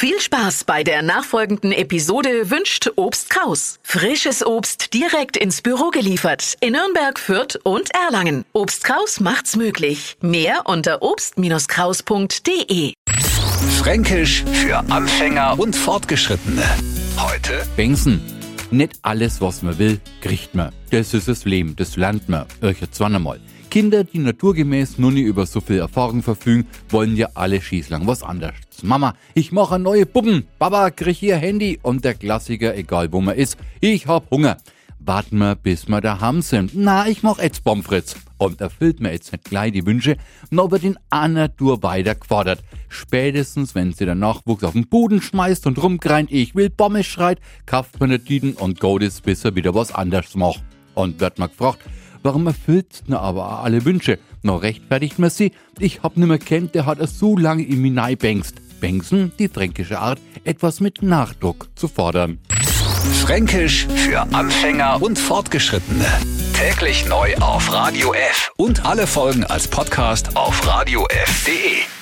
Viel 0.00 0.20
Spaß 0.20 0.62
bei 0.62 0.84
der 0.84 1.02
nachfolgenden 1.02 1.72
Episode 1.72 2.50
wünscht 2.52 2.88
Obst 2.94 3.30
Kraus. 3.30 3.80
Frisches 3.82 4.46
Obst 4.46 4.94
direkt 4.94 5.36
ins 5.36 5.60
Büro 5.60 5.90
geliefert 5.90 6.54
in 6.60 6.74
Nürnberg, 6.74 7.18
Fürth 7.18 7.58
und 7.64 7.90
Erlangen. 7.92 8.44
Obst 8.52 8.84
Kraus 8.84 9.18
macht's 9.18 9.56
möglich. 9.56 10.16
Mehr 10.20 10.66
unter 10.66 11.02
obst-kraus.de. 11.02 12.92
Fränkisch 13.76 14.44
für 14.52 14.76
Anfänger 14.88 15.58
und 15.58 15.74
Fortgeschrittene. 15.74 16.62
Heute 17.16 17.66
Bengsen. 17.74 18.22
Nicht 18.70 19.00
alles, 19.02 19.40
was 19.40 19.62
man 19.62 19.80
will, 19.80 19.98
kriegt 20.20 20.54
man. 20.54 20.72
Das 20.92 21.12
ist 21.12 21.26
das 21.26 21.44
Leben, 21.44 21.74
das 21.74 21.96
lernt 21.96 22.28
man. 22.28 22.46
Euch 22.62 22.80
jetzt 22.80 23.02
einmal. 23.02 23.40
Kinder, 23.70 24.04
die 24.04 24.18
naturgemäß 24.18 24.98
nur 24.98 25.12
nie 25.12 25.22
über 25.22 25.46
so 25.46 25.60
viel 25.60 25.78
Erfahrung 25.78 26.22
verfügen, 26.22 26.66
wollen 26.88 27.16
ja 27.16 27.28
alle 27.34 27.60
schießlang 27.60 28.06
was 28.06 28.22
anderes. 28.22 28.54
Mama, 28.82 29.14
ich 29.34 29.52
mache 29.52 29.78
neue 29.78 30.06
Puppen. 30.06 30.46
Baba, 30.58 30.90
krieg 30.90 31.16
hier 31.16 31.36
Handy. 31.36 31.78
Und 31.82 32.04
der 32.04 32.14
Klassiker, 32.14 32.76
egal 32.76 33.12
wo 33.12 33.20
man 33.20 33.36
ist, 33.36 33.58
ich 33.80 34.06
hab 34.06 34.30
Hunger. 34.30 34.56
Warten 35.00 35.38
wir, 35.38 35.54
bis 35.54 35.88
wir 35.88 36.00
daheim 36.00 36.42
sind. 36.42 36.72
Na, 36.74 37.08
ich 37.08 37.22
mach 37.22 37.38
jetzt 37.38 37.64
Pomfritz. 37.64 38.16
Und 38.38 38.60
erfüllt 38.60 39.00
mir 39.00 39.12
jetzt 39.12 39.32
nicht 39.32 39.44
gleich 39.44 39.72
die 39.72 39.84
Wünsche, 39.84 40.16
noch 40.50 40.70
wird 40.70 40.84
in 40.84 40.96
einer 41.10 41.54
Tour 41.54 41.82
weiter 41.82 42.14
gefordert. 42.14 42.62
Spätestens, 42.88 43.74
wenn 43.74 43.92
sie 43.92 44.04
der 44.04 44.14
Nachwuchs 44.14 44.62
auf 44.62 44.74
den 44.74 44.86
Boden 44.86 45.20
schmeißt 45.20 45.66
und 45.66 45.82
rumgreint, 45.82 46.30
ich 46.30 46.54
will 46.54 46.70
Pommes 46.70 47.06
schreit, 47.06 47.40
kauft 47.66 47.98
man 47.98 48.10
die 48.10 48.18
Tüten 48.20 48.52
und 48.52 48.82
es, 49.02 49.20
bis 49.20 49.44
er 49.44 49.56
wieder 49.56 49.74
was 49.74 49.92
anderes 49.92 50.36
macht. 50.36 50.62
Und 50.94 51.20
wird 51.20 51.38
man 51.38 51.48
gefragt, 51.48 51.80
Warum 52.28 52.46
erfüllt 52.46 53.04
na 53.06 53.20
aber 53.20 53.60
alle 53.64 53.86
Wünsche? 53.86 54.18
Noch 54.42 54.60
rechtfertigt 54.62 55.18
man 55.18 55.30
sie. 55.30 55.52
Ich 55.78 56.02
hab 56.02 56.18
nimmer 56.18 56.36
kennt, 56.36 56.74
der 56.74 56.84
hat 56.84 56.98
er 56.98 57.06
so 57.06 57.38
lange 57.38 57.62
im 57.62 57.80
Minei 57.80 58.16
bängst. 58.16 58.56
Bängsen, 58.82 59.32
die 59.38 59.48
fränkische 59.48 59.98
Art, 59.98 60.20
etwas 60.44 60.80
mit 60.80 61.00
Nachdruck 61.00 61.70
zu 61.74 61.88
fordern. 61.88 62.38
Fränkisch 63.24 63.86
für 63.86 64.20
Anfänger 64.34 65.00
und 65.00 65.18
Fortgeschrittene. 65.18 66.04
Täglich 66.52 67.06
neu 67.08 67.34
auf 67.36 67.72
Radio 67.72 68.12
F 68.12 68.52
und 68.58 68.84
alle 68.84 69.06
Folgen 69.06 69.44
als 69.44 69.66
Podcast 69.66 70.36
auf 70.36 70.66
radiof.de. 70.66 71.97